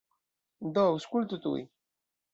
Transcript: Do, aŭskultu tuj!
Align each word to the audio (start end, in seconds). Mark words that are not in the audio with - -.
Do, 0.79 0.87
aŭskultu 0.95 1.41
tuj! 1.45 1.63